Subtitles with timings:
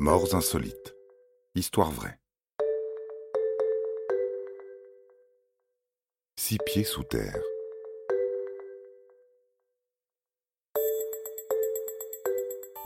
[0.00, 0.96] Morts insolites.
[1.54, 2.18] Histoire vraie.
[6.36, 7.40] Six pieds sous terre.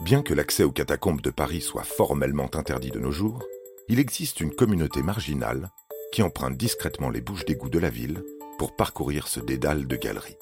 [0.01, 3.43] Bien que l'accès aux catacombes de Paris soit formellement interdit de nos jours,
[3.87, 5.71] il existe une communauté marginale
[6.11, 8.23] qui emprunte discrètement les bouches d'égout de la ville
[8.59, 10.37] pour parcourir ce dédale de galeries.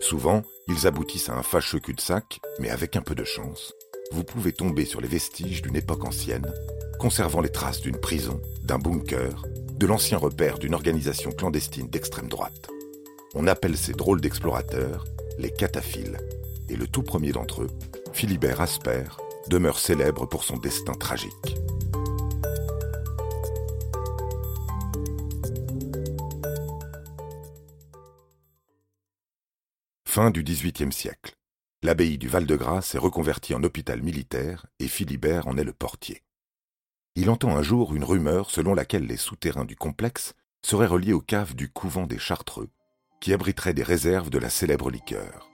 [0.00, 3.72] Souvent, ils aboutissent à un fâcheux cul-de-sac, mais avec un peu de chance,
[4.12, 6.52] vous pouvez tomber sur les vestiges d'une époque ancienne,
[6.98, 9.44] conservant les traces d'une prison, d'un bunker,
[9.78, 12.68] de l'ancien repère d'une organisation clandestine d'extrême droite.
[13.34, 15.04] On appelle ces drôles d'explorateurs
[15.38, 16.18] les cataphiles,
[16.68, 17.70] et le tout premier d'entre eux,
[18.12, 19.04] Philibert Asper,
[19.48, 21.56] demeure célèbre pour son destin tragique.
[30.06, 31.32] Fin du XVIIIe siècle.
[31.84, 36.22] L'abbaye du Val-de-Grâce est reconvertie en hôpital militaire et Philibert en est le portier.
[37.16, 40.34] Il entend un jour une rumeur selon laquelle les souterrains du complexe
[40.64, 42.70] seraient reliés aux caves du couvent des Chartreux,
[43.20, 45.50] qui abriteraient des réserves de la célèbre liqueur.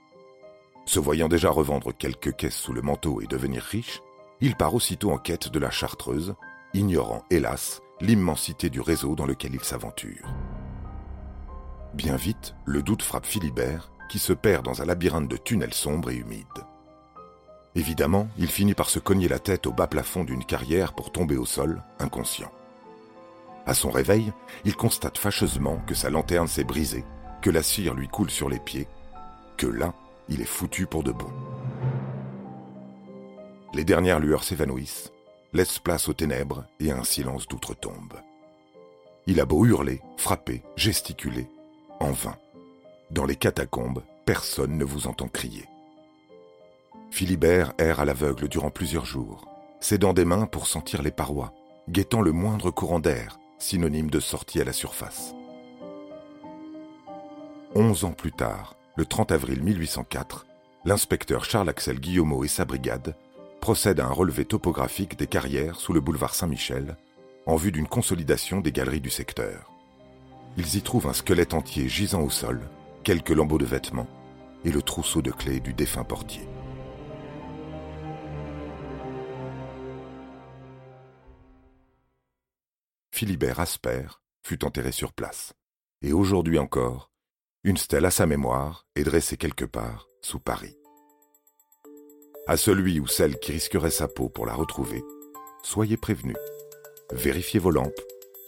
[0.85, 4.01] Se voyant déjà revendre quelques caisses sous le manteau et devenir riche,
[4.39, 6.35] il part aussitôt en quête de la Chartreuse,
[6.75, 10.31] ignorant, hélas, l'immensité du réseau dans lequel il s'aventure.
[11.95, 16.09] Bien vite, le doute frappe Philibert qui se perd dans un labyrinthe de tunnels sombres
[16.09, 16.45] et humides.
[17.75, 21.37] Évidemment, il finit par se cogner la tête au bas plafond d'une carrière pour tomber
[21.37, 22.51] au sol, inconscient.
[23.65, 24.33] À son réveil,
[24.65, 27.05] il constate fâcheusement que sa lanterne s'est brisée,
[27.41, 28.87] que la cire lui coule sur les pieds,
[29.57, 29.93] que là,
[30.27, 31.29] il est foutu pour de bon.
[33.73, 35.11] Les dernières lueurs s'évanouissent,
[35.53, 38.13] laissent place aux ténèbres et un silence d'outre-tombe.
[39.27, 41.47] Il a beau hurler, frapper, gesticuler,
[41.99, 42.35] en vain.
[43.11, 45.65] Dans les catacombes, personne ne vous entend crier.
[47.09, 49.47] Philibert erre à l'aveugle durant plusieurs jours,
[49.79, 51.51] s'aidant des mains pour sentir les parois,
[51.89, 55.33] guettant le moindre courant d'air, synonyme de sortie à la surface.
[57.73, 60.45] Onze ans plus tard, le 30 avril 1804,
[60.85, 63.15] l'inspecteur Charles-Axel Guillaumeau et sa brigade
[63.59, 66.95] procèdent à un relevé topographique des carrières sous le boulevard Saint-Michel
[67.47, 69.71] en vue d'une consolidation des galeries du secteur.
[70.57, 72.69] Ils y trouvent un squelette entier gisant au sol,
[73.03, 74.07] quelques lambeaux de vêtements
[74.63, 76.47] et le trousseau de clés du défunt portier.
[83.11, 84.07] Philibert Asper
[84.43, 85.53] fut enterré sur place,
[86.01, 87.11] et aujourd'hui encore,
[87.63, 90.77] une stèle à sa mémoire est dressée quelque part sous Paris.
[92.47, 95.03] À celui ou celle qui risquerait sa peau pour la retrouver,
[95.63, 96.37] soyez prévenus.
[97.11, 98.01] Vérifiez vos lampes,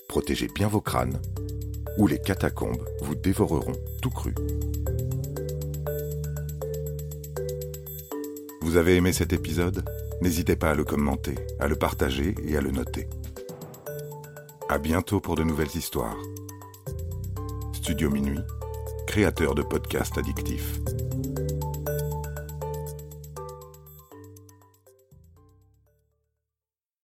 [0.07, 1.21] protégez bien vos crânes
[1.97, 4.33] où les catacombes vous dévoreront tout cru.
[8.61, 9.83] Vous avez aimé cet épisode?
[10.21, 13.09] N'hésitez pas à le commenter, à le partager et à le noter.
[14.69, 16.17] À bientôt pour de nouvelles histoires.
[17.73, 18.39] Studio Minuit,
[19.07, 20.79] créateur de podcasts addictifs.